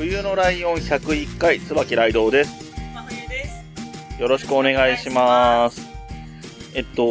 [0.00, 2.72] 冬のライオン101回、椿ライドウです。
[2.94, 3.44] 真冬で
[4.16, 5.82] すよろしくお願いします。
[6.74, 7.06] えっと、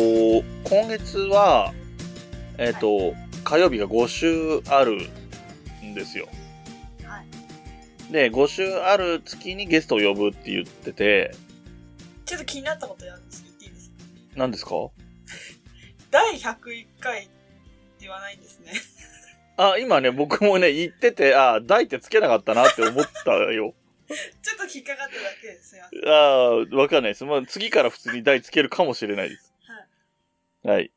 [0.64, 1.72] 今月は、
[2.58, 3.14] えっと、
[3.44, 5.08] 火曜日が5週ある
[5.84, 6.28] んですよ。
[7.04, 7.26] はい
[8.12, 11.36] で、5週ある月にゲストを呼ぶって言ってて、
[12.26, 13.94] ちょっと気になったことやるんです言っていいですか？
[14.36, 14.72] 何ですか？
[16.10, 17.30] 第101回
[18.00, 18.72] ではないんですね
[19.62, 23.76] あ、今ね、僕もね、言ってて、あ、大ってつけなかったなって思ったよ。
[24.08, 27.26] ちょっと引っかかっただけですすいませんああ、わかんないです。
[27.26, 29.54] まあ、次から普通に台つけるかもしれないです。
[30.64, 30.94] はい。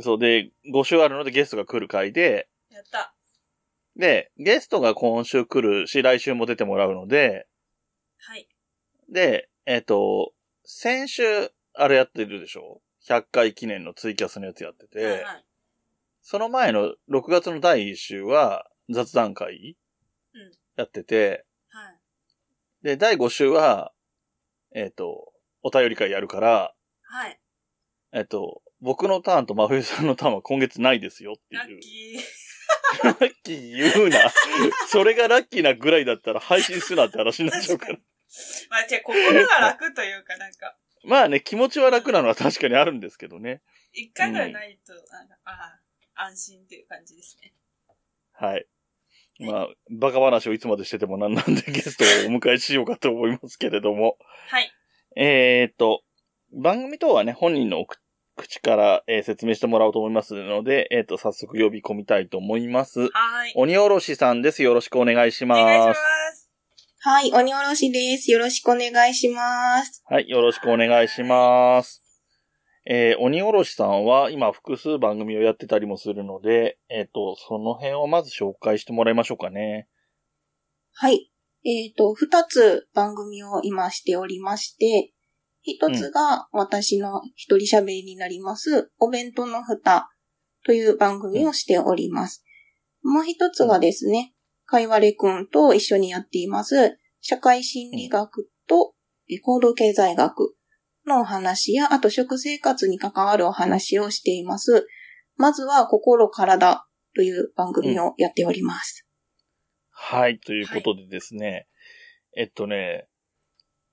[0.00, 3.14] そうで、5週あるのでゲストが来る回で、やった
[3.94, 7.46] で、ゲストが今週来るし、来週も出てもらうので、
[8.18, 8.48] はい
[9.10, 10.32] で、えっ、と、
[10.64, 15.44] 先週、あれやってるでしょ ?100 回記念のツイキャスのやつやってて、はいはい
[16.30, 19.78] その前の6月の第1週は雑談会
[20.34, 23.92] うんやってて、はいで、第5週は、
[24.74, 27.40] えっ、と、お便り会やるから、はい
[28.12, 31.60] えっ、と、僕のターンと真冬さんのターンは今月ないですよっていう。
[31.60, 34.18] ラッキーラッキー言うな。
[34.86, 37.94] それがラッキーなぐらいだったら配信すなって話になっちゃうから。
[38.68, 43.62] まあ、じゃあ心が楽というか、なんか、まあね、気持ちは楽なのは確かにあるんですけどね。
[43.94, 44.92] 一回ぐらいないと、
[45.46, 45.80] ああ、
[46.20, 47.52] 安心っていう感じですね。
[48.32, 48.66] はい。
[49.40, 54.16] まあ、バカ話をいつまでしててもなんなんでゲストをお迎えしようかと思いますけれども。
[54.48, 54.70] はい。
[55.16, 56.02] えーっと、
[56.52, 57.98] 番組等はね、本人の口
[58.38, 63.00] 口から、えー説明してもらおうと思いますので、えーっと、早速呼び込みたいと思います。
[63.00, 63.52] はい。
[63.56, 64.62] 鬼おろしさんです。
[64.62, 65.88] よろしくお願いしお願いしま。
[65.88, 66.00] ます
[66.40, 66.50] す。
[67.00, 68.30] はい、鬼おろしです。
[68.30, 70.02] よろしくお願いします。
[70.08, 72.07] はい、よろしくお願いします。
[72.90, 79.88] えー鬼おろしさんは今複数番組をやってたりもするので、えーっと、その辺をまず紹介してもらいましょうかね。
[80.94, 81.30] はい。
[81.66, 85.12] えっ、と、二つ番組を今しておりまして、
[85.60, 90.08] 一つが私の一人喋りになります、お弁当の蓋
[90.64, 92.42] という番組をしております。
[93.02, 94.32] もう一つはですね、
[94.64, 98.94] かいわれくんと一緒にやっています、社会心理学と
[99.42, 100.54] 行動経済学
[101.08, 104.86] のお話や、あと食生活に関わるお話をしています。
[105.36, 106.86] まずは、心体
[107.16, 109.06] という番組をやっております。
[109.90, 111.66] はい、ということでですね、
[112.36, 113.08] えっとね、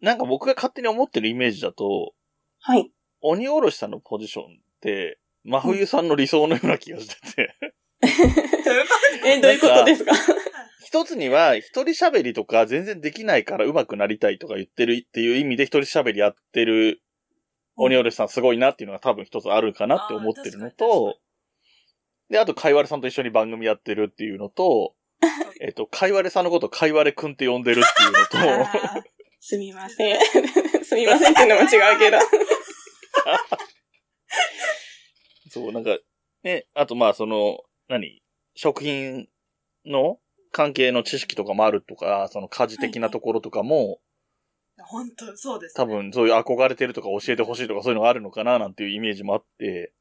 [0.01, 2.13] なんか僕が勝手に思ってるイメージだと、
[2.59, 2.91] はい。
[3.21, 4.47] 鬼おろしさんのポジションっ
[4.81, 7.55] て、真冬さんの理想のような気がしてて、
[9.25, 10.13] え、どういうことですか
[10.83, 17.01] 一つには一人喋りとか全然できないから上手くなりたいとか言ってるっていう意味で一人喋りやってる
[17.77, 21.17] 鬼おろしさんすごいなっていうのが多分一つあるかなって思ってるのと、
[22.29, 24.95] で、あと、かいわれさんと一緒に番組やってるっていうのと、
[25.61, 28.65] えっと、かいわれさんのことかいわれくんって呼んでるっていうのと、
[29.39, 30.19] すみません。
[30.83, 31.65] すみませんっていうのも違
[31.95, 32.17] うけど。
[35.51, 35.99] そう、なんか、
[36.43, 38.23] ね、あとまあその、何？
[38.55, 39.27] 食品
[39.85, 40.19] の
[40.51, 43.99] 関係の知識とかもあるとか、その家事的なところとかも、
[44.87, 45.85] 本当そうです、多。
[45.85, 49.93] 分そういう憧れてるとか教えてほしいとかそういうのがあるのかななんていうイメージもあって、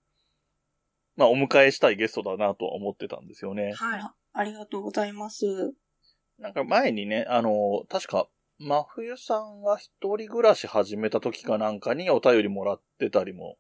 [1.17, 3.73] まあお迎えしたいゲストだなとは思ってたんですよね。
[3.75, 4.01] はい。
[4.01, 5.47] あありがとうございます。
[6.39, 8.29] なんか前にね、あの、確か、
[8.59, 13.57] 真冬さんが一人暮らし始めた時かなんかにお便りもらってたりも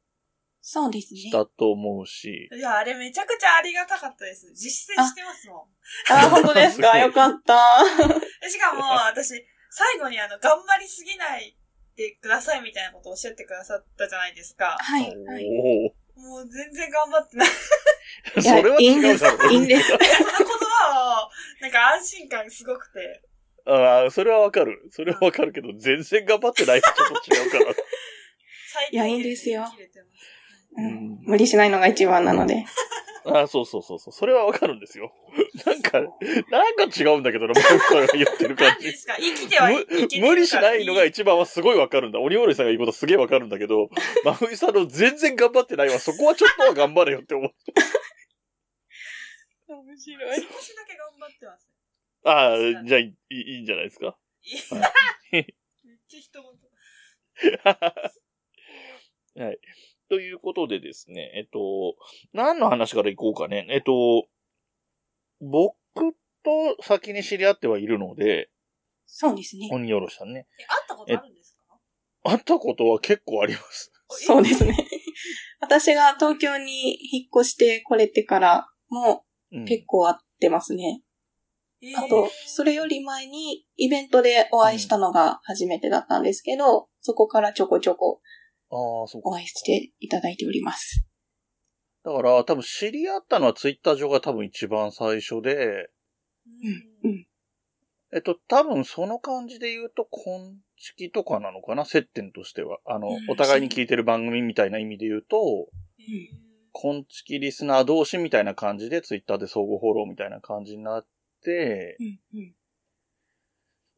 [0.61, 1.31] そうですねし。
[1.31, 4.53] たと思うし、いや、あれめちゃくちゃありがたかったです。
[4.55, 5.69] 実践してますも
[6.11, 6.99] あ、本当ですか？
[6.99, 7.85] よかった。
[8.49, 9.35] しかも、私、
[9.75, 11.57] 最後にあの、頑張りすぎない
[11.97, 14.77] でくださいみたいなことをおっしゃってくださったじゃないですか。
[14.79, 15.03] はい。
[15.03, 15.45] はい。
[16.17, 17.49] おもう全然頑張ってない。
[18.41, 18.81] それは違うだろ。
[18.81, 21.31] いいんですいいんですその言葉を、
[21.61, 23.23] なんか安心感すごくて。
[23.67, 24.81] ああ、それはわかる。
[24.93, 27.75] それはわかるけど、全然頑張ってないとちょっと違うから。
[28.73, 29.65] 最いやいいんですよ
[30.77, 32.65] うん無理しないのが一番なので。
[33.27, 34.13] ああ、そうそうそうそう。
[34.13, 35.13] それはわかるんですよ。
[35.65, 38.93] なんか、なんか違うんだけどな、僕が言ってる感じ何で。
[38.97, 39.17] すか？
[39.17, 42.21] 生きてはいけてる無理しないのが一番はすごいわかるんだ。
[42.21, 43.89] 鬼森さんが言うことすげえわかるんだけど、
[44.25, 45.99] 真冬さんの全然頑張ってないわ。
[45.99, 47.53] そこはちょっとは頑張れよって思う。
[49.67, 51.69] 面白少しだけ頑張ってます。
[52.25, 54.19] ああ、じゃあいいいいんじゃないですか？
[55.33, 55.47] めっ
[56.09, 56.71] ちゃ人事。
[59.37, 59.59] はい。
[60.09, 61.59] ということでですね、えっと、
[62.33, 63.67] 何の話からいこうかね。
[63.71, 64.27] えっと、
[65.41, 65.75] 僕
[66.43, 68.51] と先に知り合ってはいるので、
[69.07, 69.69] そうですね。
[69.73, 70.47] 鬼おろしさんね。
[70.59, 72.31] え、会ったことあるんですか？
[72.31, 73.93] 会ったことは結構あります。
[74.09, 74.77] そうですね。
[75.61, 81.03] 私が東京に引っ越してこれてからもうん、結構会ってますね。
[81.81, 88.21] えーあと、それより前にイベントでお会いしたのが初めてだったんですけど、そこからちょこちょこ
[88.75, 89.29] ああ、そうか。
[89.31, 91.07] お会いしていただいております。
[92.05, 95.91] だから、多分知り合ったのはツイッター上が多分一番最初で、
[97.05, 97.27] うん、うん。
[98.13, 101.85] えっと、多分その感じで言うと、コンチキとかなのかな？
[101.85, 102.79] 接点としては。
[102.85, 105.69] あの、うんお互いに聞いてる番組みたいな意味で言うと、
[106.73, 111.07] コンチキリスナー同士みたいな感じでツイッターで相互フォローみたいな感じになっ
[111.43, 112.55] て、うん、うん。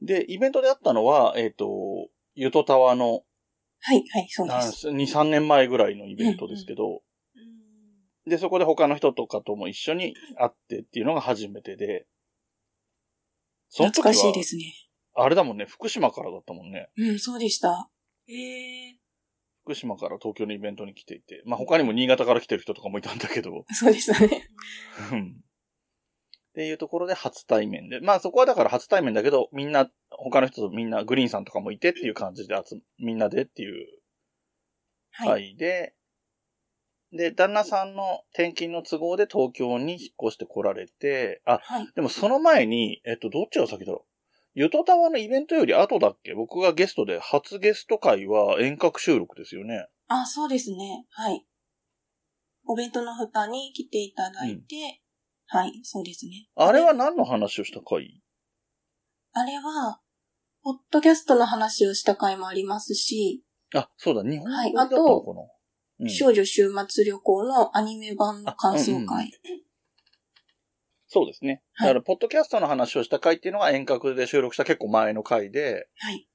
[0.02, 3.24] で、イベントであったのは、えっ、と、ゆとたわの、
[3.80, 4.88] はい、はい、そうでなんす。
[4.88, 7.02] 2、3年前ぐらいのイベントですけど、
[8.26, 12.06] で、そこで他の人とかとも一緒に会ってっていうのが初めてで、
[13.68, 14.72] その時は懐かしいですね。
[15.14, 16.88] あれだもんね、福島からだったもんね。
[16.96, 17.88] うん、そうでした。
[18.28, 18.94] えー、
[19.62, 24.48] 福島から東京のイベントに来ていて、まあ他にも新潟から来てる人とかもいたんだけど、そうでしたね。
[25.12, 25.45] うん
[26.56, 33.86] っていうところで初対面で、まあそこはだから初対面だけど、みんな、他の人とみんな、グリーンさんとかもいてっていう感じで集みんなでっていう
[35.10, 35.52] はい。
[35.52, 35.94] 会で、
[37.12, 41.92] で、旦那さんの転勤の都合で東京に引っ越して来られて、あ、はい。
[41.94, 44.08] でもその前に、えっと、どっちが先だろう？
[44.54, 46.32] ゆとたわのイベントより後だっけ？
[46.32, 49.88] 僕がゲストで、初ゲスト会は遠隔収録ですよね。
[50.08, 51.04] あ、そうですね。
[51.10, 51.44] はい。
[52.66, 55.02] お弁当の蓋に来ていただいて、
[55.48, 56.48] はい、そうですね。
[56.56, 58.22] あれは何の話をした回？
[59.32, 60.00] あれは、
[60.62, 63.44] ポッドキャストの話をした回もありますし、
[63.74, 65.40] あ、そうだ、日本はい語だったのかな、
[66.00, 66.10] うん。
[66.10, 69.30] 少女週末旅行のアニメ版の感想会。
[71.08, 71.62] そうですね。
[71.78, 71.94] だはい。
[71.94, 76.28] から、ポッドキャストの話をした回っていうのが遠隔で収録した結構前の回で、はい。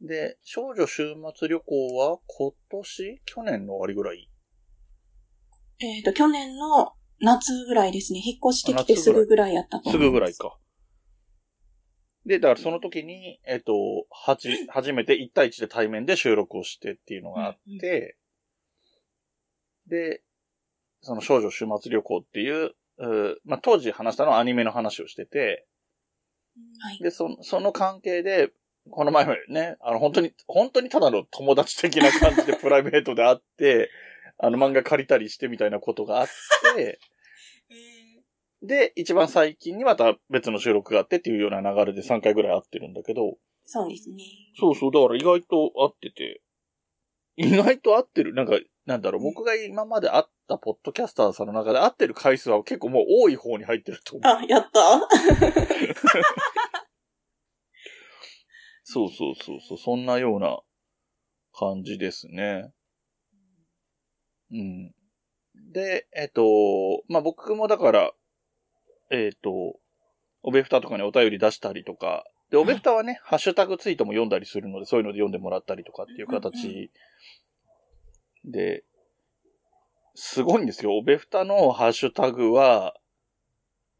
[0.00, 3.20] で、少女週末旅行は今年？
[3.26, 4.30] 去年の終わりぐらい？
[5.80, 8.20] えっ、と、去年の夏ぐらいですね。
[8.24, 9.98] 引っ越してきてすぐぐらいやったと思すす。
[9.98, 10.56] ぐぐらいか。
[12.26, 13.72] で、だからその時に、えっと、
[14.10, 18.16] はじ、 初めて1対1で対面で収録をしてっていうのがあって、
[19.86, 20.22] で、
[21.00, 25.66] その少女週末旅行っていう、うーまあ、当時話したのはアニメの話をしてて、
[26.80, 26.98] はい。
[26.98, 28.50] で、その、その関係で、
[28.90, 33.90] この前もね、あの、本当に、本当にただの友達的な感じでプライベートで会って、
[34.38, 36.28] あの、漫画借りたりしてみたいなことがあっ
[36.76, 36.98] て、え
[38.62, 44.22] で、一番最近にまた別の収録があってっていうような流れで3回ぐらい会ってるんだけど、そうですね。
[44.58, 46.42] そうそう、だから意外と会ってて、
[47.36, 54.36] 意外と会ってる、なんか、なんだろう、僕が今まで会ったポッドキャスターさんの中で会ってる回数は結構もう多い方に入ってると思う。
[54.36, 55.08] あ、やった
[58.82, 60.58] そうそうそうそう、そんなような
[61.52, 62.72] 感じですね。
[64.50, 64.92] うん。
[65.72, 66.42] で、えっと、
[67.08, 68.12] まあ、僕もだから、
[69.10, 69.76] えっと、
[70.42, 76.90] おべふたとかにお便り出したりとか、で、おべふたはね、ハッシュタグツイートも読んだりするので、そういうので読んでもらったりとかっていう形
[78.44, 78.84] で、
[80.14, 80.92] すごいんですよ。
[80.96, 82.96] おべふたのハッシュタグは、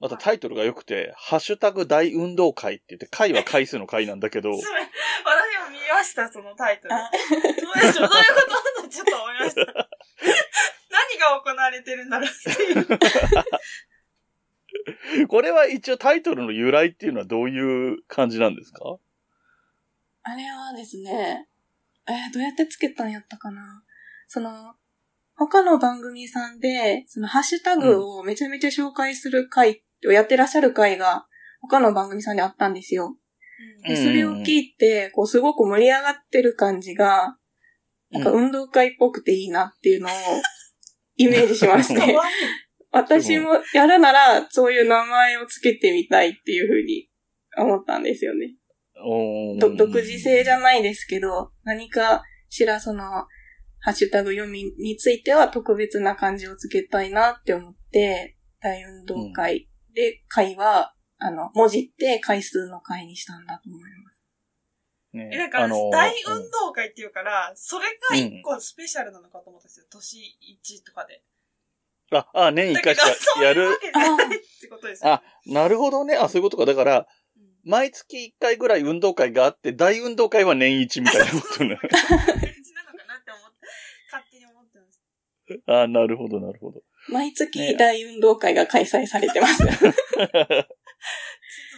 [0.01, 4.51] またタイトルが良くて、ハッシュタグ大運動会って言って、回は回数の回なんだけど。
[4.51, 4.71] 私も
[5.71, 6.95] 見ました、そのタイトル。
[6.95, 8.09] あどうでしょう？
[8.09, 8.35] どういう
[8.79, 8.89] こと？
[8.89, 9.61] ちょっと思いました。
[10.91, 12.87] 何が行われてるんだろうっていう。
[15.29, 18.97] これは一応タイトルの由来っていうのはどういう感じなんですか？
[20.23, 21.49] あれはですね、
[22.07, 23.83] えーどうやってつけたんやったかな？
[24.29, 24.75] その、
[25.37, 31.27] 他の番組さんで、そのハッシュタグをめちゃめちゃ紹介する回をやってらっしゃる回が、
[31.63, 33.17] 他の番組さんであったんですよ。
[33.87, 37.37] で、それを聞いて、こう、すごく盛り上がってる感じが、
[38.11, 40.11] なんか運動会っぽくていいなっていうのを、
[41.17, 42.17] イメージしましかて。
[42.93, 47.09] 私もやるなら、そういう名前をつけてみたいっていうふうに
[47.57, 48.55] 思ったんですよね。
[49.77, 53.05] 独自性じゃないですけど、何かしらその、
[53.83, 64.23] ハッシュタグ読みについては特別な感じをつけたいなって思って、大運動会で、会は、あの、文字って回数の回にしたんだと思います。
[65.13, 69.87] ねえ、だから、あのー大運動会っていうから、それが一個スペシャルなのかと思ったんですよ。
[69.91, 71.23] 年一とかで。
[72.11, 73.79] あ、あ、年一回しかやる。
[75.03, 76.17] あ、なるほどね。
[76.17, 76.67] あ、そういうことか。
[76.67, 77.05] だから、うん
[77.65, 81.69] 毎月一回ぐらい運動会があって、大運動会は年一みたいなことね。
[81.69, 83.67] なのかなって思って、
[84.11, 85.03] 勝手に思ってます。
[85.67, 86.81] あ、なるほど、なるほど。
[87.09, 89.59] 毎月大運動会が開催されてます。
[89.67, 89.79] ちょっと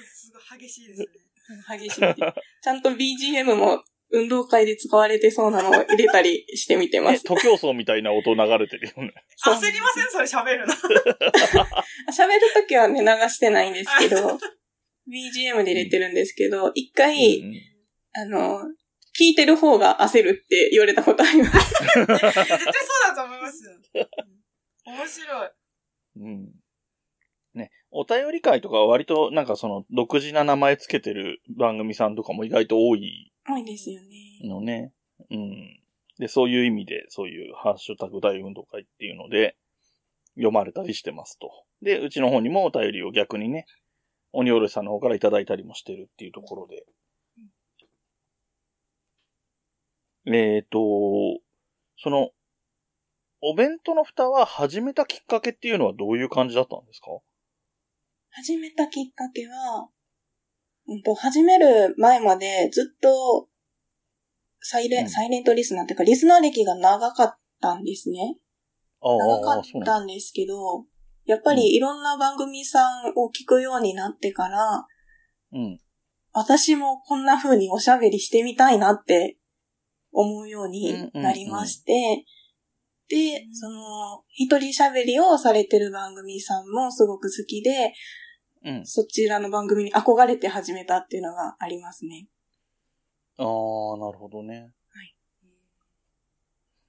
[0.07, 1.07] すごい激しいですね。
[1.79, 2.01] 激しい。
[2.63, 3.83] ちゃんと BGM も
[4.13, 7.25] 運動会で使われてそうなのを入れたりしてみてまえ、す。
[7.25, 9.13] 徒競走みたいな音流れてるよね。
[9.45, 10.11] 焦りません？
[10.11, 10.73] それ喋るの。
[12.13, 14.39] 喋るときはね、流してないんですけど、
[15.11, 17.55] BGM で入れてるんですけど、一回、うん
[18.15, 18.61] あの、
[19.19, 21.71] 聞いてる方が焦るって言われたことあります。
[21.83, 22.07] 絶対そう
[23.09, 23.73] だと思いますよ。
[23.95, 24.07] うん
[24.85, 25.51] 面白い。
[26.17, 26.53] うん。
[27.55, 34.41] ね、お便り会とかは割となんかその独自な名前つけてる番組さんとかも意外と多い多いですよね。
[34.45, 34.93] のね。
[35.31, 35.81] うん。
[36.19, 39.57] で、そういう意味で、そういうハッシュタグ大運動会っていうので、
[40.35, 41.51] 読まれたりしてますと。
[41.83, 43.67] で、うちの方にもお便りを逆にね、
[44.33, 46.87] オニオールさんの方からいただいたりもしてるっていうところで。
[50.27, 50.79] えっ、と、
[51.99, 52.31] その、
[53.41, 57.09] お弁当の蓋は始めたきっかけっていうのはどういう感じだったんですか？
[58.31, 59.89] 始めたきっかけは、
[60.89, 63.49] うんと、始める前までずっと、
[64.61, 68.37] サイレン、うんサイレントリスナーっていうか、リスナー歴が長かったんですね。
[69.01, 69.93] 長かああ、そうなんだ。
[69.93, 70.85] ったんですけど、
[71.25, 74.87] やっぱりいろんな番組さんを聞くようになってから、
[75.53, 75.81] うん。
[76.33, 79.37] 私もこんな風におしゃべりしてみたいなって
[80.13, 82.25] 思うようになりまして、
[83.09, 87.93] で、その、一人喋りをされてる番組さんもすごく好きで、
[88.65, 88.87] うん。
[88.87, 92.27] そちらの番組に憧れて始めたっていうのがありますね。
[93.39, 93.45] ああ、
[93.99, 94.61] なるほどね。
[94.61, 95.15] はい。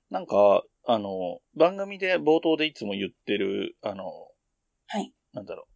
[0.10, 4.06] なんか、あの、番組で冒頭でいつも言ってる、あの、
[4.88, 5.14] はい。
[5.34, 5.74] なんだろう。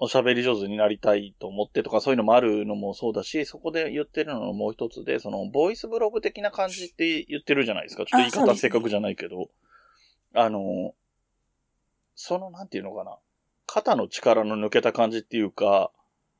[0.00, 8.04] おしゃべり上手になりたいと思ってとかそういうのもあるのもそうだし、そこで言ってるののもう一つで、その、ボイスブログ的な感じって言ってるじゃないですか。
[8.06, 9.50] ちょっと言い方正確じゃないけど。
[10.34, 10.94] あの、
[12.14, 13.18] その、なんていうのかな。
[13.68, 15.92] 肩の力の抜けた感じっていうか、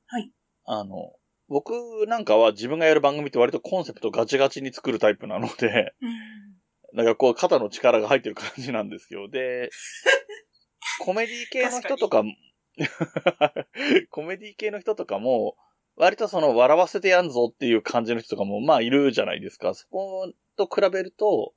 [0.07, 0.33] はい。
[0.65, 1.13] あの、
[1.49, 1.73] 僕
[2.09, 6.97] なんかは自分がやる番組って割とコンセプトガチガチに作るタイプなので、うん。
[6.97, 9.29] なんかこう肩の力が入ってる感じなんですよ。
[9.29, 9.71] で、
[11.01, 12.33] コメディ系の人とかも、
[14.11, 15.57] コメディ系の人とかも、
[15.97, 19.75] 割とその笑わせてやんぞっていう感じの人とかもまあいるじゃないですか。
[19.75, 21.53] そこと比べると、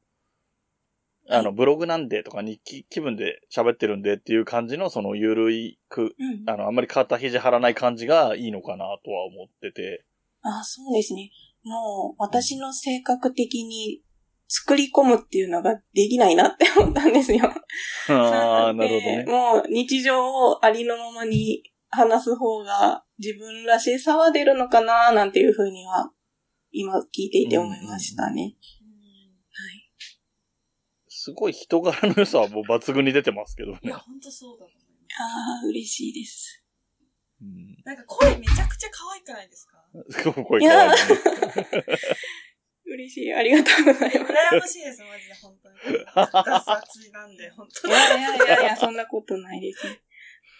[1.31, 6.49] あの、ブログなんでとか日記気分で喋ってるんでっていう感じのそのゆるいく、うん。
[6.49, 10.05] あの、あんまり肩肘張らない感じがいいのかなとは思ってて。
[10.41, 11.29] あ、そうですね。
[11.63, 14.01] もう、私の性格的に
[14.47, 17.49] 作り込むっていうのができないなって思ったんですよ。
[18.09, 19.25] ああ、なるほどでね。
[19.25, 26.11] もう、日常をありのままに話す方が自分らしさは出るのかななんていうふうには、
[26.71, 28.41] 今聞いていて思いましたね。
[28.41, 28.57] はい。
[31.23, 33.97] すごい人柄の良さはもう抜群に出てますけどねいや、。
[33.97, 35.21] ほんとそうだと思います。
[35.21, 35.23] あ
[35.63, 36.63] あ、嬉しいです。
[37.41, 39.83] うんなんか声めちゃくちゃ可愛くないですか？
[40.09, 40.97] すごく声可愛いね。
[42.85, 43.33] 嬉しい。
[43.33, 44.33] ありがとうございます。
[44.33, 45.77] 羨ましいです、マジで、本当に。
[46.15, 47.93] 雑雑なんで、本当に。
[47.93, 49.79] いやいやいやいや、そんなことないです。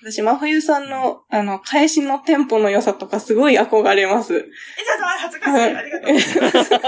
[0.04, 4.36] 私、真冬さんの、あの、返しのテンポの良さとかすごい憧れます。
[4.36, 5.76] え、ちょっと待って、恥ずかしい。
[5.76, 6.82] ありがとうござい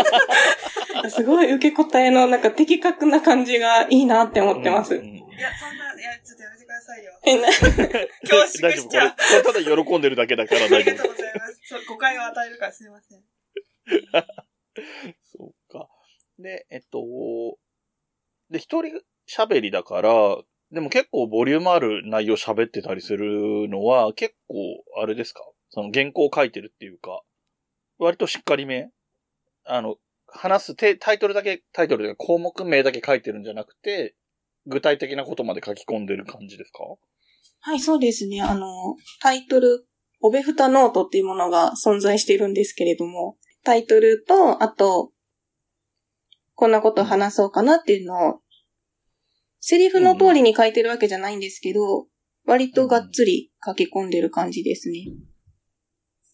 [1.01, 1.15] ます。
[1.17, 4.95] すごい受け答えのなんか的確な感じがいいなって思ってます。
[4.95, 7.19] うんうんいや、そんな、いや、ちょっとやめてくださいよ。
[7.25, 7.47] えな
[8.21, 10.97] 恐縮しちゃう大丈夫これ、これただ喜んでるだけだからありが大丈夫。
[11.03, 11.61] とうございます。
[11.63, 13.23] そう、誤解を与えるからすいません。
[15.35, 15.89] そうか。
[16.37, 17.57] で、えっと、
[18.51, 20.37] で、一人喋りだから、
[20.73, 24.55] でも結構ボリュームある内容喋ってたりするのは、結構、
[25.01, 25.41] あれですか？
[25.69, 27.21] その原稿を書いてるっていうか、
[27.99, 28.89] 割としっかりめ？
[29.65, 34.15] あの、話すテタイトルだけ、タイトルで項目名だけ書いてるんじゃなくて、
[34.65, 36.79] 具体的なことまで書き込んでる感じですか？
[37.59, 38.41] はい、そうですね。
[38.41, 38.67] あの、
[39.21, 39.85] タイトル、
[40.21, 45.11] オベフタノートっていうものが存在しているんですけれども、タイトルと、あと、
[46.55, 48.39] こんなことを話そうかなっていうのを、
[49.65, 52.07] セリフの通りに書いてるわけじゃないんですけど、
[52.45, 55.05] 割とがっつり書き込んでる感じですね。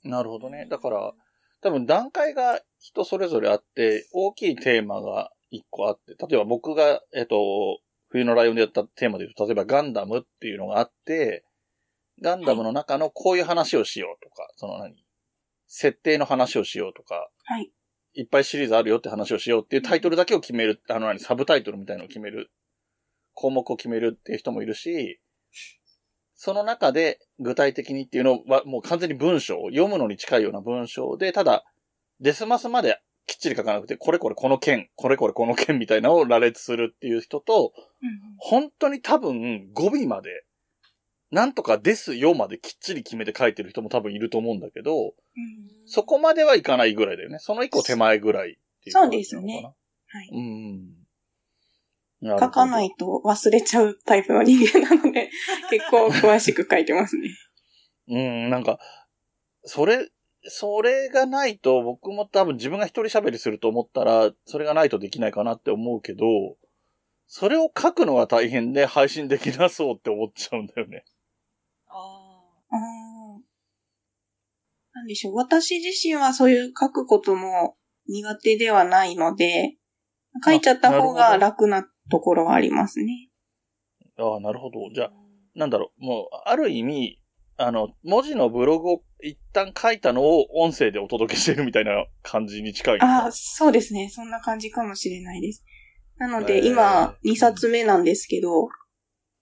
[0.04, 0.66] なるほどね。
[0.68, 1.14] だから、
[1.62, 7.38] 多分段階が人それぞれあって、大きいテーマが一個あって、例えば僕が、えっと、
[8.10, 11.46] 冬のライオンでやったテーマで言うと、例えばガンダムっていうのがあって、
[12.24, 14.96] ガンダムの中のこういう話をしようとか、その何
[15.68, 17.72] 設定の話をしようとか、はい。
[18.14, 22.50] いっぱいシリーズあるよって話をしようっていうタイトルだけを決める、あの何、サブタイトルみたいなのを決める
[23.40, 25.22] 項目を決めるっていう人もいるし、
[26.36, 31.64] その中で具体的にっていうのはもう完全に文章、読むのに近いような文章で、ただ、
[32.20, 37.72] デスマスまできっちり書かなくて、これこれこの件、これこれこの件みたいなのを羅列するっていう人と、
[38.38, 40.44] 本当に多分語尾まで、
[41.32, 45.14] なんとかですよまできっちり決めて書いてる人も多分いると思うんだけど、
[45.86, 47.38] そこまではいかないぐらいだよね。
[47.40, 48.54] その一個手前ぐらいっ
[48.84, 49.72] ていうそうですね感
[50.12, 50.30] はい。
[50.34, 50.99] うん。
[52.22, 55.30] 書かないいと忘れちゃうタイプの人間なので、
[55.70, 57.30] 結構詳しく書いてますね。
[58.10, 58.80] うん、なんか、
[59.64, 60.10] それ、
[60.44, 66.26] それがないと、僕も多分自分が一人喋りすると思ったら、それがないとできないかなって思うけど、
[67.28, 71.06] それを書くのが大変で配信できなそうって思っちゃうんだよね。
[71.88, 71.94] あ
[72.72, 73.50] あー
[74.94, 75.36] なんでしょう。
[75.36, 79.78] 私自身はそういう書くことも苦手ではないので、
[80.44, 83.30] 書いちゃった方が楽なところはありますね。
[84.18, 84.88] ああ、なるほど。
[84.88, 84.94] あ。
[84.94, 85.12] じゃあ、
[85.56, 87.22] なんだろう、もう、ある意味、
[87.58, 94.10] あの、文字のブログを一旦書いたのを音声でお届けしてるみたいな感じに近いああ、そうですね。
[94.10, 95.66] そんな感じかもしれないです。
[96.18, 98.70] なのへで、ー今、2冊目なんですけど、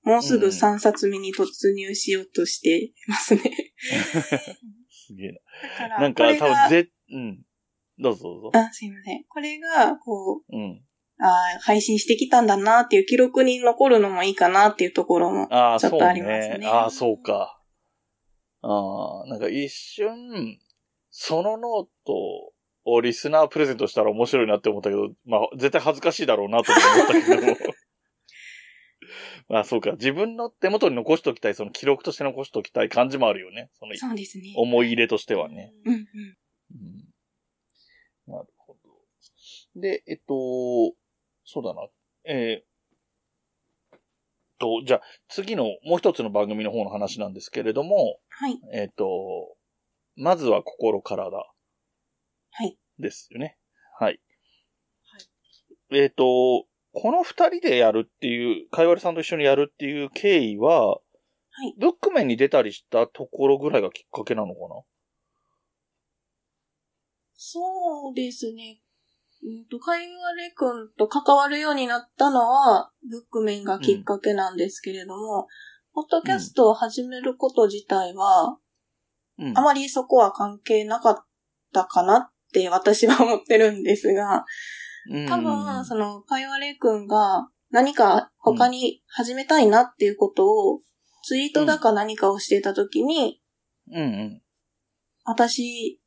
[0.04, 3.42] もうすぐうん3冊目に突入しようとしてますね。
[4.90, 5.32] すげえ
[5.80, 5.88] な。
[5.88, 7.44] ら、なんか多分ぜ、うん。
[8.00, 8.52] どうぞどうぞ。
[8.54, 9.24] あ、すいません。
[9.28, 10.82] これが、こう、うん。
[11.20, 15.48] あー配信してきたんだなっていう記録に残るのもいいかなっていうところも。
[15.52, 16.68] ああ、ちょっとそうありますねね。
[16.68, 17.60] ああ、そうか。
[18.62, 20.60] ああ、なんか一瞬、
[21.10, 22.14] そのノート
[22.86, 27.58] をリスナープレゼントしたら面白いなって思ったけど、まあ、絶対恥ずかしいだろうなと思ったけど。
[29.50, 29.92] まあ、そうか。
[29.94, 33.70] 自分の手元に残しときたい、その記録として残しときたい感じもあるよね。
[33.80, 34.54] そのそうですね。
[34.56, 35.74] 思い入れとしてはね。
[35.86, 36.00] うんうん。
[36.00, 36.08] うん
[38.28, 38.80] なるほど。
[39.80, 40.94] で、えっと、
[41.50, 41.88] そうだな。
[42.26, 43.98] えー
[44.60, 48.60] と、じゃあ、次のもう一つの番組の方の話なんですけれども、はい。
[48.74, 49.56] えっと、
[50.18, 51.38] まずは心からだ。
[52.52, 52.78] はい。
[53.00, 53.58] ですよね。
[53.98, 54.20] はい。
[55.90, 61.02] はいえっと、この二人でやるっていう、かいわれさんと一緒にやるっていう経緯は、は
[61.66, 64.82] いブックメンに出たりしたところぐらいがきっかけなのかな？
[67.34, 68.82] そうですね。
[69.44, 75.48] うんと、かいわれくんと関わるようになったのは、ブックメンがきっかけなんですけれども、
[75.94, 78.58] ポッドキャストを始めること自体は、
[79.38, 79.62] うんあ。
[79.62, 81.26] まりそこは関係なかっ
[81.74, 84.46] たかなって私は思ってるんですが、
[85.12, 90.82] うん多分、その、かいわれくんが何か他に始めたいなっていうことを、
[91.24, 93.42] ツイートだか何かをしてた時に、
[93.92, 94.42] うんうん。
[95.24, 96.00] 私、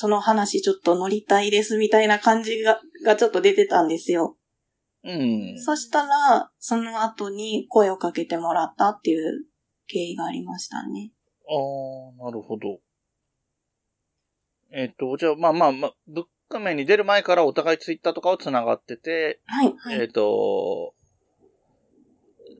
[0.00, 4.36] その話ちょっと乗りたいですみたいな感じが、がちょっと出てたんですよ。
[5.02, 5.58] うん。
[5.58, 9.46] そしたら、その後に声をかけてもらったっていう
[9.88, 11.10] 経緯がありましたね。
[11.48, 12.78] ああ、なるほど。
[14.70, 20.00] えっ、と、じゃあ、まあまあまあ、ブックメンに出る前からお互いツイッターとかを繋がってて、はい、はい。
[20.00, 20.94] えっ、と、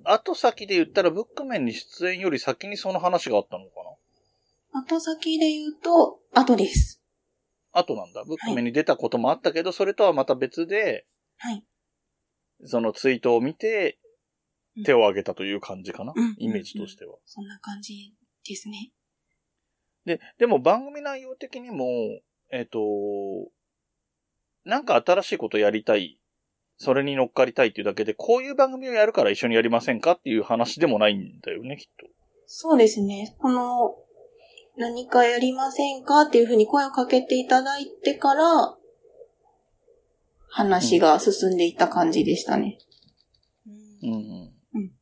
[0.03, 3.70] 後先で言ったらブックメンに出演より先にその話があったのか
[4.81, 6.97] 後先で言うと、後です。
[7.72, 8.24] な後なんだ。
[8.24, 11.64] ブックメンに出たこともあったけど、それとはまた別で、はい。
[12.64, 13.98] そのツイートを見て
[14.76, 16.12] うん、手を挙げたという感じかな？
[16.14, 17.16] うんイメージとしては。
[17.24, 18.14] そんな感じ
[18.46, 18.92] ですね。
[20.04, 21.85] で、でも番組内容的にも、
[22.52, 22.78] えっ、と、
[24.64, 26.20] なんか新しいことやりたい、
[26.76, 30.12] それに乗っかりたいっていうだけで、こういう番組をやるから一緒にやりませんか？
[30.12, 32.07] っていう話でもないんだよね、きっと。
[32.46, 33.35] そうですね。
[33.38, 33.96] この、
[34.78, 38.76] 何かやりませんかっていうふうに声をかけていただいてから、
[40.48, 42.78] 話が進んでいった感じでしたね。
[44.02, 44.92] うんうん。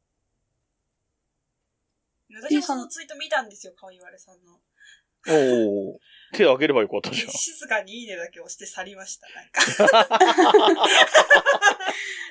[2.42, 4.58] 私もそのツイート見たんですよ、かいわれさんの。
[5.28, 5.98] おお
[6.32, 7.28] 手挙げればよかったじゃん。
[7.30, 9.60] 静かにいいねだけ押して去りました、なんか。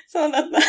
[0.08, 0.58] そうだったんだ。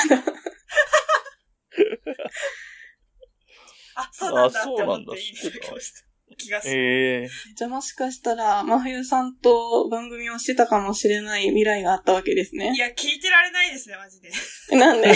[3.95, 6.06] あ、そうなんだあって思っそうなんだていいねだけ押した
[6.37, 6.73] 気がする。
[6.75, 12.77] ええじゃあもしかしたら、真冬さんと番組をしてたかもしれない未来があったわけですねい。
[12.77, 14.29] や、聞いてられないですね、マジで。
[14.77, 15.09] なんで？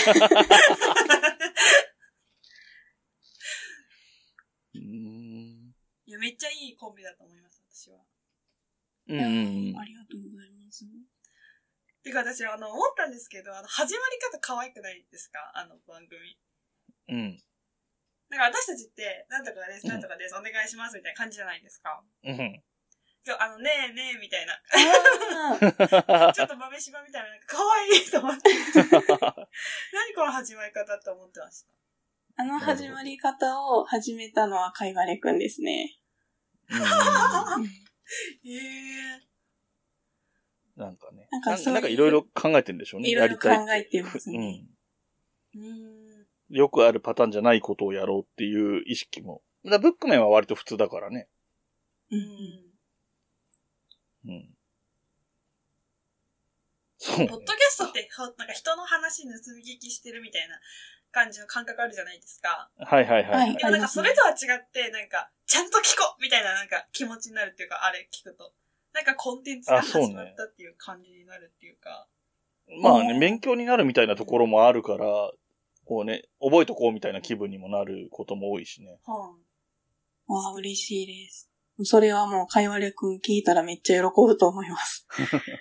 [4.74, 5.74] うーん。
[6.06, 8.00] いや、めっちゃいいコンビだと思います、私は。
[9.08, 9.22] うんう
[9.74, 10.86] んありがとうございます。
[12.04, 15.52] てか私、あの、思ったんですけど、あの、始まり方可愛くないですか？
[15.54, 16.38] あの番組。
[17.10, 17.40] うん。
[18.32, 18.38] うん。
[18.40, 22.02] なんか私たちって、なんとかです、うんなんとかです、お願いしますみたいな感じじゃないですか。
[22.24, 22.64] うん。
[23.24, 24.58] 今日あの、ねえねえみたいな。
[26.34, 28.50] ちょっと豆柴みたいな、なんか可愛いと思って。
[29.94, 31.66] 何この始まり方って思ってまし
[32.36, 32.42] た？
[32.42, 36.00] あの始まり方を始めたのはかいわれくんですね。
[36.70, 36.80] うん
[38.44, 39.32] ええ
[40.76, 41.28] なんかね。
[41.32, 43.10] なんかいろいろ考えてんでしょうね。
[43.10, 44.66] いろいろ考えてますね。
[45.54, 45.62] うん。
[45.62, 45.68] ー。
[45.68, 46.01] うん。
[46.52, 49.42] よくあるパターンじゃないことをやろうっていう意識も。
[49.64, 51.28] だからブックメンは割と普通だからね。
[52.12, 52.22] ううん
[54.32, 54.36] ん。
[54.36, 54.50] うん。
[56.98, 57.28] そう。
[57.28, 60.60] ポッドキャストって、ほなんか人の話盗み聞きしてるみたいな
[61.12, 62.70] 感じの感覚あるじゃないですか。
[62.78, 68.54] はいはいはい、はいでもなんかそれとは違って、なんか、ちゃんと聞こうみたいななんか気持ちになるっていうか、あれ聞くと。
[68.94, 72.08] なんかコンテンツが始まったっていう感じになるっていうか。
[72.82, 75.32] まあね、勉強になるみたいなところもあるから、
[75.86, 79.00] こうね、覚えとこうみたいな気分にもなることも多いしね。
[79.06, 79.36] は
[80.28, 81.50] わあ、嬉しいです。
[81.84, 85.08] それはもうかいわれくん聞いたらめっちゃ喜ぶと思います。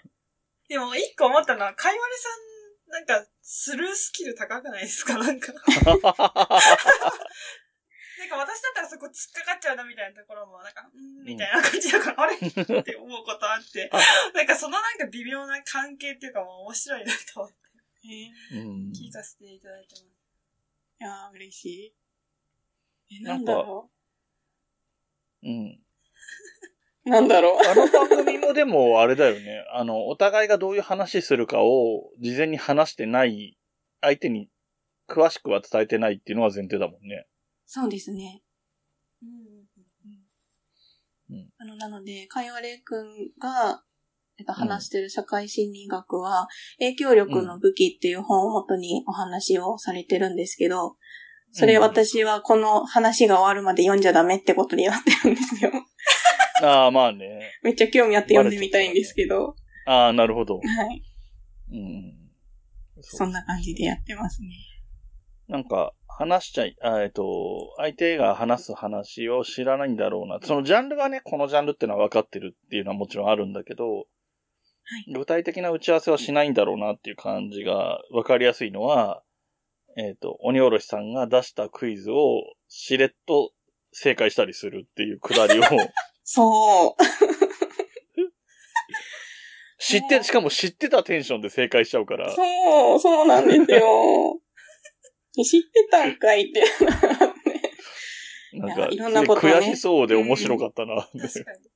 [0.69, 5.17] でも一個思ったのは、かいわれさん、なんか、スルースキル高くないですか？
[5.23, 5.53] なんか。
[5.53, 5.61] な
[8.27, 12.37] んか私だったらそこ突っかかっちゃうなみたいなところも、なんか、んーみたいな感じだから、あれ？
[12.37, 12.41] っ
[12.85, 13.91] て思うことあって、
[14.35, 17.59] なんかそのなんか微妙な関係っていうかもう面白いなと思って
[18.03, 18.93] うん。
[18.93, 20.19] 聞かせていただいてます。
[21.01, 21.95] いやー、嬉し
[23.11, 23.17] い。
[23.17, 23.91] え、なんんだろ
[25.43, 25.47] う？
[25.49, 25.81] ん。
[27.07, 27.61] う なんだろう？
[27.67, 29.65] あの番組もでもあれだよね。
[29.73, 33.59] あの、お互いがどういう話するかを事前に話してない、
[34.01, 34.49] 相手に
[35.09, 37.27] 詳しくは伝えてないっていうのは前提だもんね。
[37.67, 38.43] そうですね。
[39.23, 39.67] うん。
[41.59, 43.85] あの、なので、かいわれくんが、
[44.41, 46.49] えっと、話してる社会心理学は、
[46.79, 50.97] 影響力の武器っていう本を元にお話をされてるんですけど、
[51.53, 55.73] それうん私はこの話が終わるまで読んじゃダメってことになってるんですよ。
[56.63, 57.53] ああ、まあね。
[57.63, 60.57] めっちゃ興味あって読んでみたいんですけど、ああ、なるほど。
[60.57, 61.03] はい。
[61.73, 62.15] うん。
[63.03, 64.49] そんな感じでやってますね。
[65.49, 70.39] なんか、話しちゃい、あえっと、相手が話す話を知らないんだろうな。
[70.43, 74.05] そのジャンルがね、このジャンルってのは分かってるっていうのはもちろんあるんだけど、はい
[75.15, 79.23] 具体的な打ち合わせはしないんだろうなっていう感じが分かりやすいのは、
[79.97, 83.53] えっ、と、鬼おろしさんが出したクイズをしれっと
[83.93, 85.63] 正解したりするっていうくだりを
[86.23, 87.03] そう。
[89.83, 94.41] 知って、しかも知ってたテンションで正解しちゃうから、そう、そうなんですよ。
[95.45, 96.63] 知ってたんかいって。
[98.53, 100.97] なんか、んなことね悔しそうで面白かったな。
[100.97, 101.71] 確かに。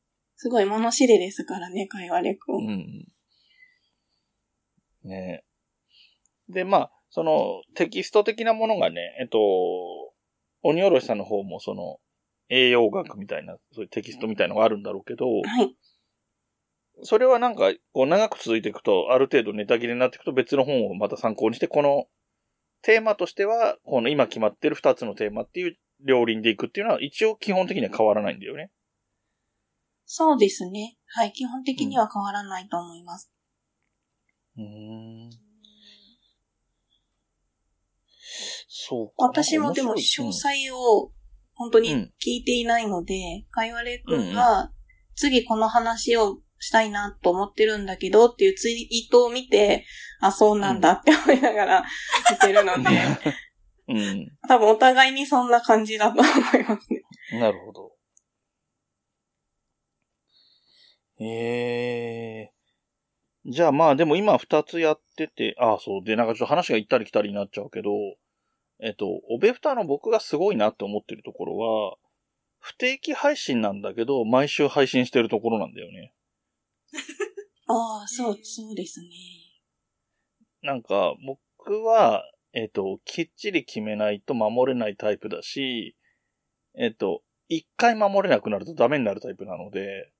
[0.44, 2.52] すごい物知りですからね、かいわれく。
[2.52, 3.06] うんん。
[5.08, 5.42] ね
[6.50, 6.52] え。
[6.52, 9.38] で、まあ、その、テキスト的なものがね、えっと、
[10.62, 11.96] 鬼おろしさんの方もその、
[12.50, 15.74] 栄養学みたいな、そういうテキストみたいのがあるんだろうけど、はい。
[17.04, 22.04] それはなんか、こう長く続いていくと、ある程度ネタ切れになっていくと別の本をまた参考にして、この
[22.82, 28.70] テーマとしては、この今決まってる二つのテーマっていう両輪でいくっていうのは一応基本的には変わらないんだよね。
[30.16, 30.96] そうですね。
[31.08, 31.32] はい。
[31.32, 33.32] 基本的には変わらないと思います。
[34.56, 35.30] うーん。
[38.68, 39.14] そうか。
[39.24, 41.10] 私もでも詳細を
[41.54, 44.70] 本当にうん聞いていないので、かいわれくんが
[45.16, 49.84] 次この話をしたいなと思ってるんだけどっていうツイートを見て、
[50.20, 51.84] あ、そうなんだって思いながら
[52.30, 52.90] 見てるので、
[53.88, 54.32] うん。
[54.48, 56.32] 多分お互いにそんな感じだと思い
[56.68, 57.02] ますね。
[57.40, 57.93] なるほど。
[61.30, 62.54] ええ
[63.46, 66.04] じゃあまあでも今二つやってて、ああそう。
[66.04, 67.90] で、なんかちょっと話が行ったり来たりになっちゃうけど、
[68.80, 71.96] えっと、オベフタの僕がすごいなって思ってるところは、
[72.58, 76.14] 不定期配信なんだけど、毎週配信してるところなんだよね。
[77.68, 79.08] ああ、そう、そうですね。
[80.62, 85.96] なんか、僕は、えっと、きっちり決めないと守れないタイプだし、
[86.74, 90.13] えっと、一回守れなくなるとダメになるタイプなので、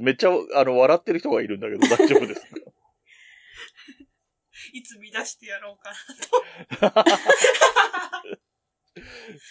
[0.00, 2.48] めっちゃ、あの、笑ってる人がいるんだけど大丈夫ですか？
[4.72, 5.92] いつ乱してやろうか
[6.86, 7.10] なと。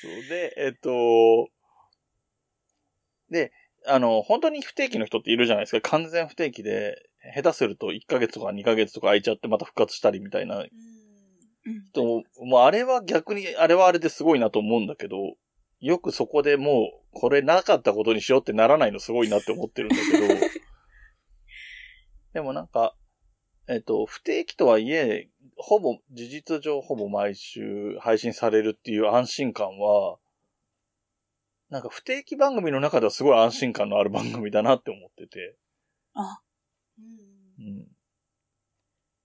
[0.02, 1.50] そうで、えっと、
[3.30, 3.52] で、
[3.86, 5.89] あの、本当に不定期の人っているじゃないですか。
[5.89, 10.69] 完全不定期で、下手すると1ヶ月とか2ヶ月とか空いちゃってまた復活したりみたいなうん。
[11.93, 15.36] 人も、もうあれは逆に、あれはあれですごいなと思うんだけど、
[15.80, 20.28] よくそこでもう、これなかったことにしようってならないのすごいなって思ってるんだけど、
[22.34, 22.96] でもなんか、
[23.68, 30.20] えっと、不定期とはいえ、ほぼ、事実上ほぼ毎週配信されるっていう安心感は、
[31.70, 35.58] なんか不定期番組の中ではすごい安心感のある番組だなって思ってて。
[36.13, 36.42] あ、
[36.98, 37.88] うんうん。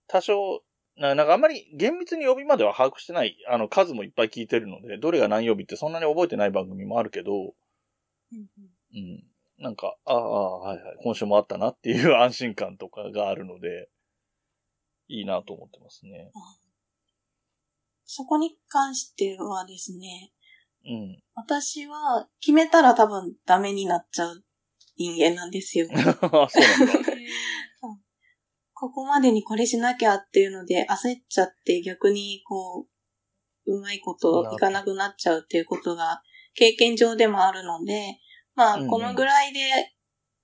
[0.08, 0.64] 多少、
[1.02, 8.46] ななんかあんまり厳密に曜日までは把握してない、あの数もいっぱい聞いてるので、どれが何曜日ってそんなに覚えてない番組もあるけど、うんうん
[8.94, 9.24] うん。
[9.58, 13.88] なんか、ああ、はいはい、今週もあったなっていう安心感とかがあるので、
[15.08, 16.30] いいなと思ってますね。
[18.04, 20.32] そこに関してはですね、
[20.86, 21.22] うん。
[21.34, 24.44] 私は決めたら多分ダメになっちゃう
[24.96, 25.88] 人間なんですよ。
[25.90, 27.11] あそうなんだ。
[28.86, 32.86] へここまでにこれしなきゃっていうので焦っちゃって逆にこ
[33.66, 36.20] う、うまいこといかなくなっちゃうっていうことが
[36.54, 38.18] 経験上でもあるので、
[38.56, 39.60] まあこのぐらいで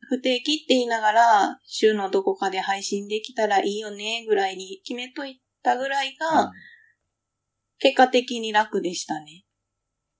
[0.09, 6.53] 不定期って言いながら週のどこかで配信できたらいいよねぐらいに決めといたぐらいが
[7.81, 9.45] 結果的に楽でしたね。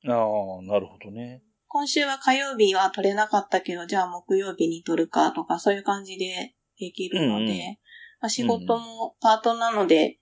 [0.05, 1.43] うんああ、なるほどね。
[1.67, 7.77] 今週は火曜日は取れなかったけど、じゃあ木曜日に取るかとか、そういう感じでできるので、うんうん
[8.21, 10.19] まあ、仕事もパートなので、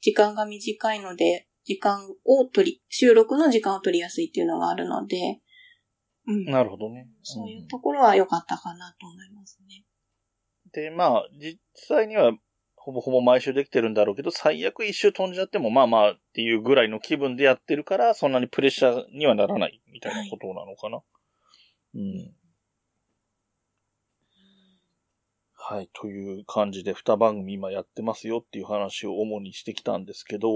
[0.00, 5.40] 時間が短いので、時間を取り、収録の時間を取りやすいっていうのがあるので、
[6.26, 6.44] うん。
[6.44, 7.08] なるほどね。
[7.22, 9.84] そういうところは良かったかなと思いますね。
[10.72, 12.32] で、まあ、実際には、
[12.76, 21.00] ほぼほぼ毎週できてるんだろうけど、最悪一周飛んじゃっても、まあまあっていうぐらいの気分でやってるから、そんなにプレッシャーにはならないみたいなことなのかな。
[21.94, 22.34] うん。
[25.66, 30.48] はい、という感じで2番組今やってますよっていう話を主にしてきたんですけど、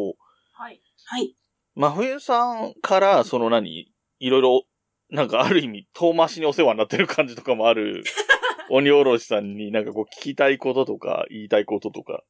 [0.52, 0.82] はい。
[1.06, 1.34] はい。
[1.74, 4.64] 真冬さんから、その何、いろいろ、
[5.08, 8.04] なんかある意味遠回しにお世話になってる感じとかもある、
[8.68, 12.22] 鬼おろしさんになんかこう聞きたいこととか言いたいこととか、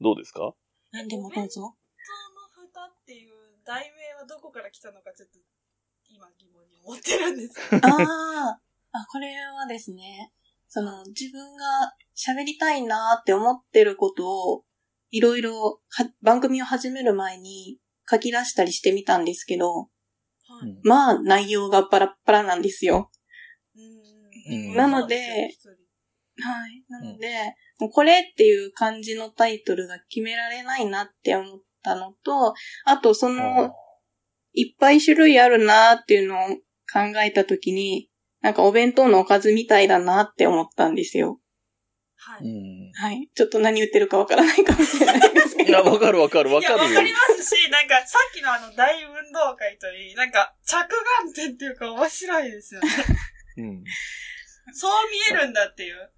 [0.00, 0.54] どうですか？
[0.90, 1.60] 何でもどうぞ。
[1.60, 1.76] 本
[2.58, 3.32] 当の蓋っていう
[3.64, 5.38] 題名はどこから来たのかちょっと
[6.08, 7.76] 今疑問に思ってるんです。
[7.76, 10.32] ああ、あ、これはですね、
[10.66, 14.64] その自分が喋りたいなーって思ってることを、
[15.10, 17.78] いろいろは番組を始める前に
[18.10, 19.86] 書き出したりしてみたんですけど、は
[20.66, 20.68] い。
[20.68, 23.10] うんまあ内容がバラッバラなんですよ。
[24.50, 25.50] うんなので
[26.40, 26.84] はい。
[26.88, 32.54] なので、もうこれっていう感じのタイトルが決められないなって思ったのと、
[32.84, 33.72] あとその、
[34.52, 36.48] いっぱい種類あるなっていうのを
[36.92, 38.08] 考えたときに、
[38.40, 41.40] なんかお弁当のおかずみたいだなって思ったんですよ。
[42.20, 42.44] はい。
[42.44, 42.92] うん。
[42.92, 43.28] はい。
[43.32, 45.92] ちょっと何言ってるかわからないかもしれないですけいや、ど。
[45.92, 47.12] わかるわかるわいや、わかるよかり。
[47.12, 50.76] ますし、なんか、さっきのあの、大運動会といい、なんか、着
[51.24, 52.88] 眼点っていうか面白いですよね。
[53.58, 53.84] うん。
[54.72, 56.10] そう見えるんだっていう。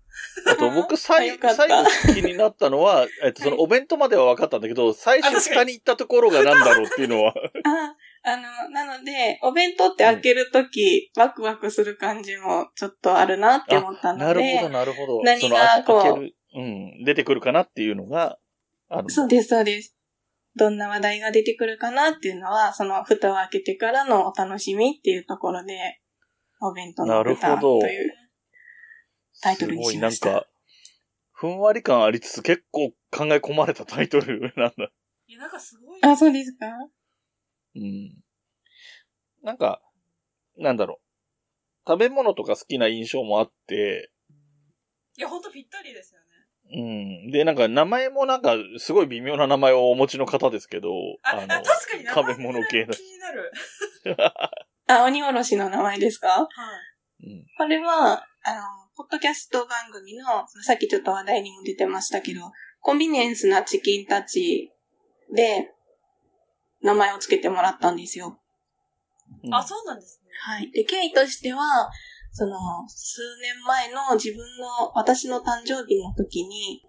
[0.47, 1.85] あと僕最最後
[2.15, 7.33] 気になったのは、えっと、そのお弁当までは分かったんだけど、最初下に行ったところが何だろうっていうのは、
[7.65, 14.25] あ、あの、なので、お弁当って開けるとき、ワクワクする感じもちょっとあるなって思ったので。
[14.25, 15.23] なるほどなるほど。
[15.23, 18.39] 何がこう開ける、うん、出てくるかなっていうのが
[18.89, 19.09] ある。
[19.11, 19.97] そうです、そうです。
[20.57, 26.01] どんな話題が出てくるかなっていうのは、その蓋を開けてからのお楽しみっていうところで、
[26.61, 28.13] お弁当のなる蓋ほどという。
[29.43, 30.47] タイトルにしましたすごいなんか、
[31.33, 34.91] ふんわり感ありつつ結構考え込まれたタイトルなんだ。
[35.27, 36.01] いや、なんかすごい。
[36.03, 36.67] あ、そうですか？
[37.77, 38.23] うん。
[39.43, 39.81] なんか、
[40.57, 41.01] なんだろ
[41.87, 41.91] う。
[41.91, 44.11] 食べ物とか好きな印象もあって、
[45.17, 46.27] いや、ほんとぴったりですよね。
[46.73, 47.31] うん。
[47.31, 50.91] で、なんか名前もなんかすごい微妙な名前をお持ちの方ですけど、
[51.23, 53.53] あ、あ確かに食べ物系の気になる。
[54.87, 56.29] あ、鬼おろしの名前ですか？
[56.29, 56.49] は
[57.23, 57.27] い。
[57.27, 57.47] うん。
[57.59, 58.63] これは、あの、
[58.97, 60.25] ポッドキャスト番組の、
[60.63, 62.41] さっきちょっと話題にも出てましたけど、
[62.81, 64.73] コンビニエンスなチキンたち
[65.35, 65.73] で、
[66.83, 68.39] 名前をつけてもらったんですよ。
[69.45, 70.31] うんあ、そうなんですね。
[70.43, 70.71] はい。
[70.73, 71.91] で、経緯としては、
[72.33, 76.83] その、数年前の自分の、私の誕生日の時に、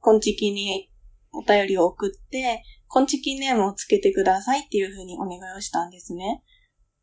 [0.00, 0.90] コンチキに
[1.32, 6.42] お便りを送って、コンチキネームをつけてくださいっていうふうにお願いをしたんですね。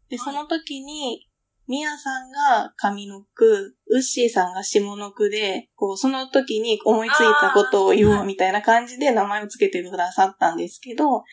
[0.09, 1.27] で、はいその時に、
[1.67, 11.23] ミヤさんが上の句、ウッシーさんが下の句で、こう、その時に思いついたことを言おうみたいな感じで名前をつけてくださったんですけど、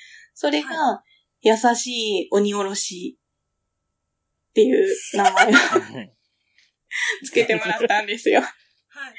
[0.41, 1.03] それが、
[1.41, 3.19] 優しい鬼おろし
[4.51, 5.51] っていう名前を
[7.27, 8.41] つけてもらったんですよ。
[8.41, 9.15] はい、は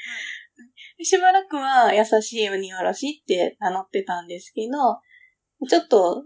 [0.96, 1.04] い。
[1.04, 6.24] しばらくは優しい鬼おろしって名乗ってたんですけど、ちょっと、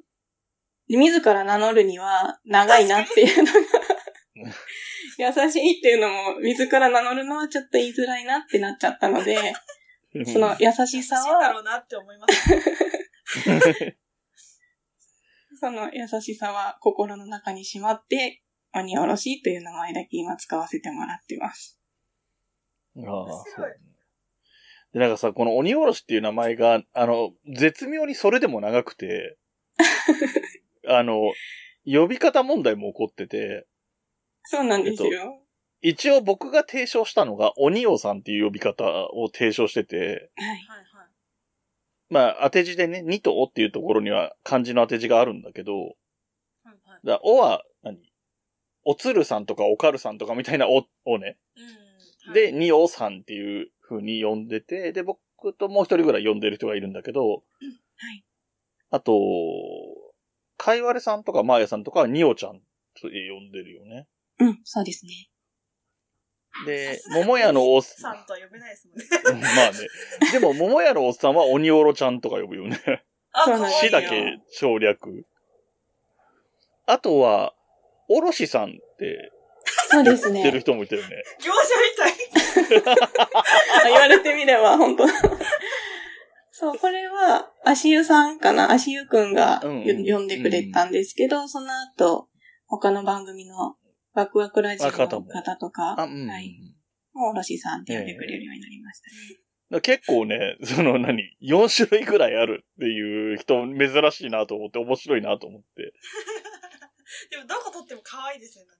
[0.87, 3.59] 自ら名乗るには長いなっていうのが、
[5.19, 9.55] 優しいっていうのも自ら名乗るのはちょっと言いづらいなってなっちゃったので、
[10.25, 13.97] その優しさ欲しいんだは、ろうなって思います。
[15.65, 18.43] その優しさは心の中にしまって、
[18.75, 21.81] 鬼おろしという名前だけ今使わせてもらってます。
[22.99, 23.81] ああ、そう。
[24.93, 29.39] で、なんかさ、この鬼おろしっていう名前が、あの、絶妙にそれでも長くて、
[30.87, 31.33] あの、
[31.87, 33.67] 呼び方問題も起こってて、
[34.43, 35.41] そうなんですよ。
[35.81, 40.61] 一応僕が提唱したのが、鬼王さんっていう呼び方を提唱してて、はい。
[42.15, 45.89] まあ、当て字でね、二とおっていうところには漢字の当て字があるんだけど、はい
[46.65, 46.73] は
[47.03, 47.07] い。
[47.07, 47.99] だおは何、
[48.85, 51.37] おつるさんとかおかるさんとかみたいなお、をね、
[52.29, 52.33] うん。
[52.33, 55.19] で、におさんっていう風に呼んでて、で、僕
[55.59, 57.43] ともう一人ぐらい呼んでる人がいるんだけど、はい。
[58.91, 59.13] あと、
[60.57, 62.61] かいわれさんとかまーやさんとかはにおちゃん
[62.95, 64.07] と呼んでるよね。
[64.39, 65.31] うん、そうですね。
[66.67, 69.05] で桃屋のおっさんとは呼べないですもんね。
[69.25, 69.79] うんまあね。
[70.33, 72.81] でも、桃屋のおっさんは鬼おろちゃんとか呼ぶよね。
[73.33, 75.27] あ、そうなんです死だけ省略。
[76.87, 77.55] あとは、
[78.09, 79.33] おろしさんって
[79.91, 80.61] そうです言ってるね。
[80.61, 81.09] 人もいたよね。
[81.43, 81.59] 業者
[82.69, 82.95] みたい。
[83.83, 85.05] あ言われてみれば、本当
[86.53, 88.71] そう、これは、足湯さんかな？
[88.71, 92.29] 足湯くんがうんよ呼んでくれたんですけど、その後、
[92.67, 93.75] 他の番組の
[94.15, 96.29] ワクワクラジオのあ方とか、あ、うん。
[96.29, 96.57] はい。
[97.17, 99.81] おろしさんって呼んでくれるようになりましたね。
[99.81, 105.93] 結構ね、その何、4種類ぐらいあるっていう人珍しいなと思って、面白いなと思って。
[107.31, 108.71] でも、どこ撮っても可愛いですよね。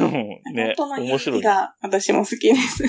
[0.00, 1.42] うんね、本当の面白い。
[1.42, 2.84] が私も好きです。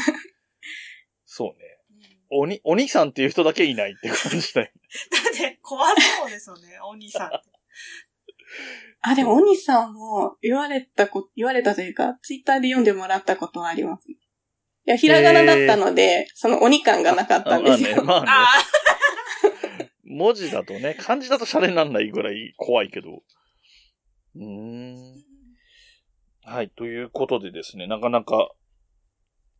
[1.25, 1.77] そうね。
[1.89, 4.71] うん鬼、鬼さんっていう人だけいないって感じだよ。
[5.11, 7.49] だって、怖そうですよね、お兄さんって。
[9.01, 14.11] あ、でも、鬼さんも言われたこ、言われたというか、ツイッターで読んでもらったことはあります。
[14.11, 14.17] い
[14.85, 18.01] や、ひらがなだったので、その鬼感がなかったんですよ。
[18.01, 18.27] あまあね、まあね。
[18.27, 18.47] あ
[20.05, 23.23] 文字だとね、漢字だとシャレになんないぐらい怖いけど。
[24.35, 24.95] うーん。
[26.43, 28.51] はい、ということでですね、なかなか、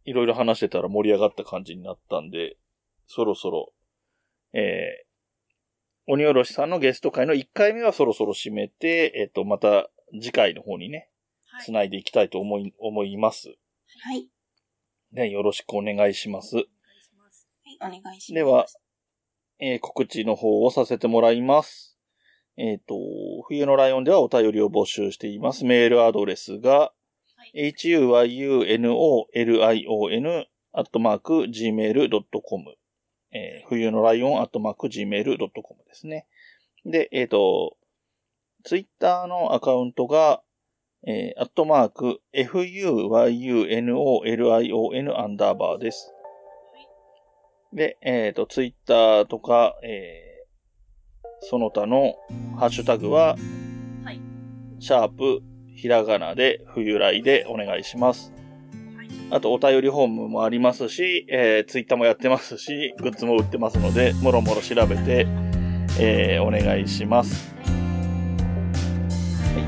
[0.03, 2.57] いろいろ話してたら盛り上がった感じになったんで、
[3.07, 3.71] そろそろ、
[4.53, 5.10] えー、
[6.07, 11.09] 鬼おろしさんのゲスト会の1回目はそろそろ締めて、えっ、と、また次回の方にね、
[11.47, 11.65] はい。
[11.65, 13.53] 繋いでいきたいと思い、思います。
[14.03, 14.27] はい。
[15.11, 16.55] ね、よろしくお願いします。
[16.55, 16.67] お願い
[17.03, 17.49] します
[17.81, 18.33] はい、お願いします。
[18.33, 18.65] では、
[19.59, 21.97] えー告知の方をさせてもらいます。
[22.57, 22.95] えっ、と、
[23.47, 25.65] 冬のライオンではお便りを募集しています。
[25.65, 26.93] メールアドレスが、は
[27.53, 27.73] い。
[27.79, 32.77] huyunolion アットマーク gmail.com、
[33.31, 36.25] えー冬のライオンアットマーク gmail.com ですね。
[36.85, 37.77] で、えっ、と、
[38.63, 40.41] ツイッターのアカウントが、
[41.07, 46.11] えーアットマーク fuyunolion アンダーバーです。
[47.73, 50.31] で、えっ、と、ツイッターとか、えー
[51.43, 52.17] その他の
[52.59, 53.35] ハッシュタグは、
[54.03, 54.21] はい
[54.79, 55.41] シャープ、
[55.75, 58.31] ひらがなで、冬来でお願いします。
[59.31, 59.37] はい。
[59.37, 65.27] あと、お便りフォームもありますし、えー、ツイッターもやってますし、グッズも売ってますので、もろもろ調べて、
[65.99, 67.53] えーお願いします。
[67.55, 67.61] は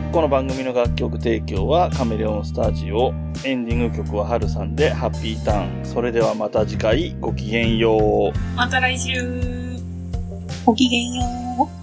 [0.09, 3.13] いこの番組の楽曲提供はカメレオンスタジオ。
[3.43, 5.85] エンディング曲はハルさんでハッピーターン。
[5.85, 8.55] それではまた次回ごきげんよう。
[8.55, 9.11] また来週。
[10.65, 11.23] ごきげんよ
[11.79, 11.82] う。